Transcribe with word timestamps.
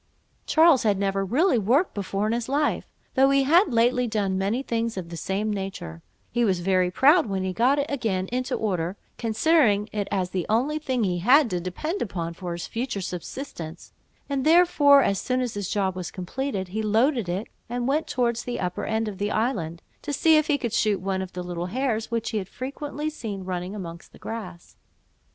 Charles 0.47 0.81
had 0.81 0.97
never 0.97 1.23
really 1.23 1.59
worked 1.59 1.93
before 1.93 2.25
in 2.25 2.33
his 2.33 2.49
life, 2.49 2.87
though 3.13 3.29
he 3.29 3.43
had 3.43 3.71
lately 3.71 4.07
done 4.07 4.35
many 4.35 4.63
things 4.63 4.97
of 4.97 5.09
the 5.09 5.15
same 5.15 5.53
nature: 5.53 6.01
he 6.31 6.43
was 6.43 6.59
very 6.61 6.89
proud 6.89 7.27
when 7.27 7.43
he 7.43 7.53
got 7.53 7.77
it 7.77 7.85
again 7.87 8.25
into 8.31 8.55
order, 8.55 8.97
considering 9.19 9.87
it 9.91 10.07
as 10.09 10.31
the 10.31 10.47
only 10.49 10.79
thing 10.79 11.03
he 11.03 11.19
had 11.19 11.51
to 11.51 11.59
depend 11.59 12.01
upon 12.01 12.33
for 12.33 12.53
his 12.53 12.65
future 12.65 12.99
subsistence; 12.99 13.93
and 14.27 14.43
therefore, 14.43 15.03
as 15.03 15.19
soon 15.21 15.39
as 15.39 15.53
his 15.53 15.69
job 15.69 15.95
was 15.95 16.09
completed, 16.09 16.69
he 16.69 16.81
loaded 16.81 17.29
it, 17.29 17.45
and 17.69 17.87
went 17.87 18.07
towards 18.07 18.41
the 18.43 18.59
upper 18.59 18.85
end 18.85 19.07
of 19.07 19.19
the 19.19 19.29
island, 19.29 19.83
to 20.01 20.11
see 20.11 20.35
if 20.35 20.47
he 20.47 20.57
could 20.57 20.73
shoot 20.73 20.99
one 20.99 21.21
of 21.21 21.33
the 21.33 21.43
little 21.43 21.67
hares 21.67 22.09
which 22.09 22.31
he 22.31 22.39
had 22.39 22.49
frequently 22.49 23.07
seen 23.07 23.43
running 23.45 23.75
amongst 23.75 24.11
the 24.13 24.17
grass. 24.17 24.77